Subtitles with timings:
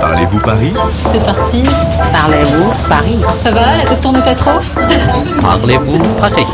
[0.00, 0.74] Parlez-vous Paris?
[1.10, 1.62] C'est parti.
[2.12, 3.20] Parlez-vous Paris?
[3.42, 4.58] Ça va, la tête tourne pas trop?
[5.42, 6.46] Parlez-vous Paris?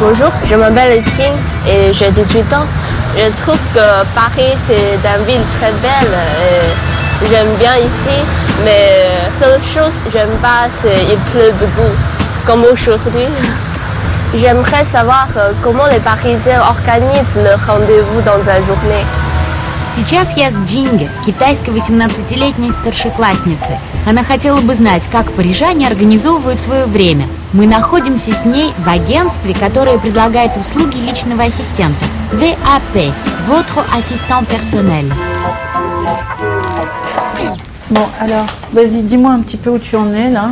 [0.00, 1.34] Bonjour, je m'appelle Etienne
[1.68, 2.66] et j'ai 18 ans.
[3.16, 6.12] Je trouve que Paris c'est une ville très belle.
[6.42, 8.22] et J'aime bien ici,
[8.64, 9.08] mais
[9.38, 11.92] seule chose que j'aime pas c'est il pleut beaucoup,
[12.46, 13.26] comme aujourd'hui.
[14.34, 19.04] J'aimerais savoir euh, comment les Parisiens organisent le rendez-vous dans la journée.
[19.96, 23.76] Сейчас я с Джинге, китайской 18-летней старшеклассницей.
[24.06, 27.26] Она хотела бы знать, как парижане организовывают свое время.
[27.54, 32.04] Мы находимся с ней в агентстве, которое предлагает услуги личного ассистента.
[32.32, 33.10] VAP,
[33.48, 35.06] votre assistant personnel.
[37.88, 40.50] Bon, alors, vas-y, dis-moi un petit peu où tu en es là.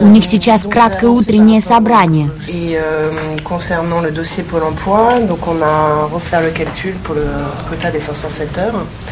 [0.00, 2.30] У них сейчас краткое утреннее собрание.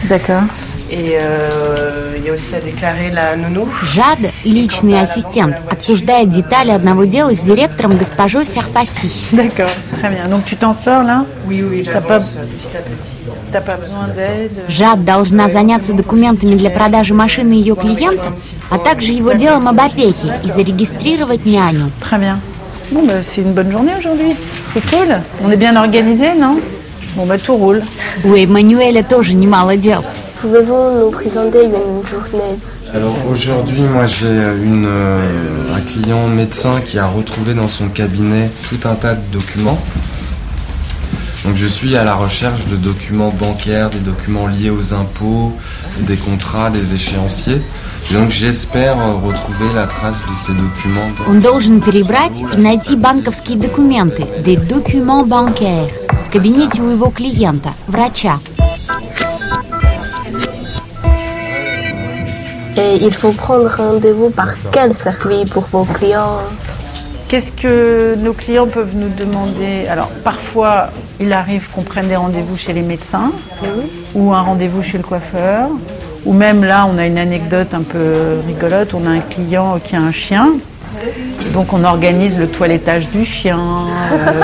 [0.09, 0.45] D'accord.
[0.93, 3.69] Et euh, il y a aussi à déclarer la nounou.
[3.85, 9.09] Жад, личный ассистент, обсуждает детали одного дела с директором госпожой Серфати.
[9.31, 10.27] D'accord, très bien.
[10.29, 13.17] Donc tu t'en sors là Oui, oui, T'as pas- j'avance petit à petit.
[13.53, 18.33] T'as pas besoin d'aide Жад должна заняться документами для продажи машины ее клиента,
[18.69, 21.93] а также его делом об опеке и зарегистрировать няню.
[22.01, 22.41] Très bien.
[22.91, 24.35] Bon, bah, c'est une bonne journée aujourd'hui.
[24.75, 25.21] C'est cool.
[25.45, 26.59] On est bien organisé, non
[27.15, 27.85] Bon, bah tout roule.
[28.25, 30.05] У Эммануэля тоже немало дел.
[30.42, 32.56] Pouvez-vous nous présenter une journée
[32.94, 34.28] Alors aujourd'hui, moi j'ai
[34.64, 39.22] une, euh, un client médecin qui a retrouvé dans son cabinet tout un tas de
[39.32, 39.80] documents.
[41.46, 45.54] Donc je suis à la recherche de documents bancaires, des documents liés aux impôts,
[46.00, 47.62] des contrats, des échéanciers.
[48.10, 51.10] Et donc j'espère euh, retrouver la trace de ces documents.
[51.18, 55.90] dans- Он должен перебрать и найти банковские документы, des documents bancaires,
[56.28, 58.40] в кабинете у его клиента, врача.
[62.77, 66.39] Et il faut prendre rendez-vous par quel service pour vos clients
[67.29, 69.87] Qu'est-ce que nos clients peuvent nous demander?
[69.87, 70.89] Alors, parfois,
[71.21, 73.31] il arrive qu'on prenne des rendez-vous chez les médecins
[74.17, 75.69] ou un rendez-vous chez le coiffeur.
[76.27, 78.95] Ou même là, on a une anecdote un peu rigolote.
[78.95, 80.55] On a un client qui a un chien.
[81.54, 83.60] Donc, on organise le toilettage du chien,
[84.12, 84.42] euh,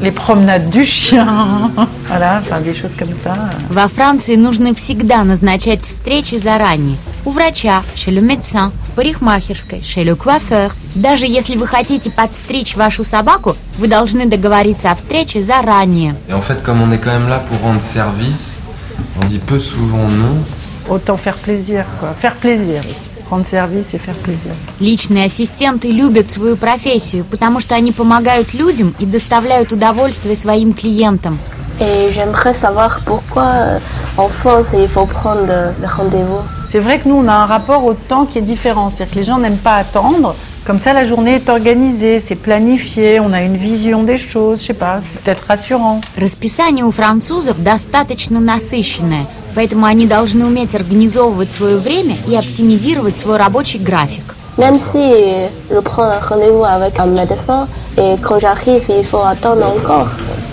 [0.00, 1.70] les promenades du chien.
[2.08, 3.36] Voilà, enfin des choses comme ça.
[3.68, 6.96] Во Франции нужно всегда назначать встречи заранее.
[7.24, 10.72] У врача, chez le médecin, в парикмахерской, chez le coiffeur.
[10.94, 16.14] Даже если вы хотите подстричь вашу собаку, вы должны договориться о встрече заранее.
[16.28, 18.60] Et en fait, comme on est quand même là pour rendre service,
[19.22, 20.38] on dit peu souvent non.
[20.88, 22.08] Autant faire plaisir, quoi.
[22.20, 22.80] Faire plaisir.
[22.80, 23.13] aussi.
[23.30, 24.52] Rendre service et faire plaisir.
[24.80, 31.38] Личные ассистенты любят свою профессию, потому что они помогают людям и доставляют удовольствие своим клиентам.
[31.80, 33.78] Et j'aimerais savoir pourquoi euh,
[34.18, 36.40] en France il faut prendre euh, le rendez-vous.
[36.68, 38.90] C'est vrai que nous, on a un rapport au temps qui est différent.
[38.90, 40.34] C'est-à-dire que les gens n'aiment pas attendre.
[40.64, 44.66] Comme ça, la journée est organisée, c'est planifié, on a une vision des choses, je
[44.66, 46.02] sais pas, c'est peut-être rassurant.
[46.16, 53.36] Raspисание у французов достаточно насыщенное, поэтому они должны уметь организовывать свое время и оптимизировать свой
[53.36, 54.34] рабочий график.
[54.58, 59.22] Même si euh, je prends un rendez-vous avec un médecin et quand j'arrive il faut
[59.22, 60.08] attendre encore.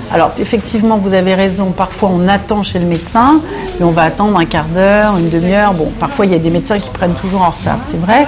[0.09, 3.41] Alors, effectivement, vous avez raison, parfois on attend chez le médecin,
[3.77, 5.73] mais on va attendre un quart d'heure, une demi-heure.
[5.73, 8.25] Bon, parfois il y a des médecins qui prennent toujours en retard, c'est vrai,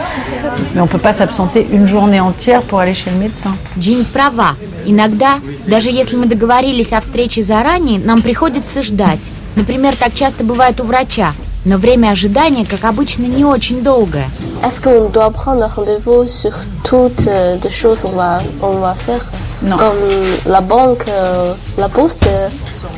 [0.74, 3.56] mais on ne peut pas s'absenter une journée entière pour aller chez le médecin.
[3.80, 4.56] Джин права.
[4.86, 9.32] Иногда, даже если мы договорились о встрече заранее, нам приходится ждать.
[9.56, 11.34] Например, так часто бывает у врача.
[11.66, 14.28] Но время ожидания, как обычно, не очень долгое.
[14.64, 16.54] Est-ce qu'on doit prendre un rendez-vous sur
[16.86, 19.26] toutes euh, les choses qu'on va, on va faire
[19.62, 19.78] Non.
[19.78, 19.98] Comme
[20.46, 22.48] la banque, euh, la poste euh,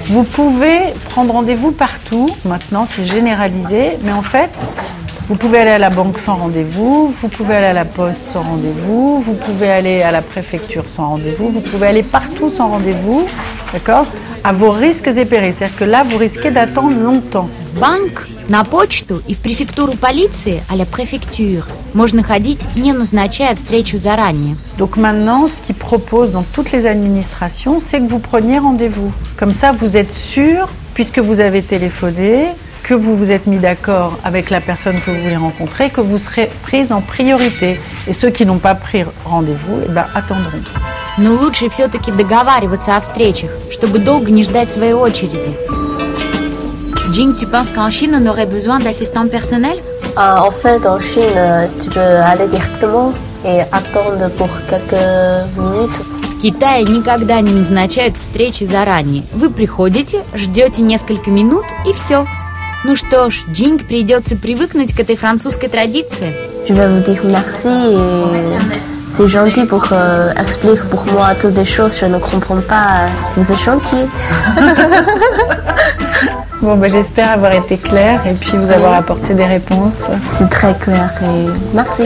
[0.06, 4.50] Vous pouvez prendre rendez-vous partout, maintenant c'est généralisé, mais en fait,
[5.28, 8.42] vous pouvez aller à la banque sans rendez-vous, vous pouvez aller à la poste sans
[8.42, 13.26] rendez-vous, vous pouvez aller à la préfecture sans rendez-vous, vous pouvez aller partout sans rendez-vous,
[13.74, 14.06] d'accord
[14.46, 15.54] À vos risques et périls.
[15.54, 17.50] C'est-à-dire que là, vous risquez d'attendre longtemps.
[17.74, 21.64] В банк, на почту и в префектуру полиции, а préfecture,
[21.94, 24.58] можно ходить, не назначая встречу заранее.
[24.78, 29.12] Donc maintenant, ce qu'ils proposent dans toutes les administrations, c'est que vous preniez rendez-vous.
[29.38, 32.48] Comme ça, vous êtes sûr, puisque vous avez téléphoné,
[32.84, 36.18] que vous vous êtes mis d'accord avec la personne que vous voulez rencontrer, que vous
[36.18, 37.80] serez prise en priorité.
[38.08, 40.62] Et ceux qui n'ont pas pris rendez-vous, eh ben, attendront.
[41.19, 45.57] Но лучше все-таки договариваться о встречах, чтобы долго не ждать своей очереди.
[47.11, 49.81] Джин, tu penses qu'en Chine, on aurait besoin d'assistants personnels
[50.17, 53.13] Ah, en fait, en Chine, euh, tu peux aller directement
[53.45, 55.01] et attendre pour quelques
[55.57, 55.95] minutes.
[56.37, 59.25] В Китае никогда не назначают встречи заранее.
[59.33, 62.27] Вы приходите, ждете несколько минут и все.
[62.85, 66.35] Ну что ж, Джинг придется привыкнуть к этой французской традиции.
[66.69, 68.66] Je vais vous dire merci et
[69.17, 71.97] c'est gentil pour euh, expliquer pour moi toutes les choses.
[71.99, 73.09] Je ne comprends pas.
[73.37, 74.07] Vous êtes gentil.
[76.63, 80.03] Bon, bah, j'espère avoir été claire et puis vous avoir apporté des réponses.
[80.31, 82.05] C'est très clair et merci.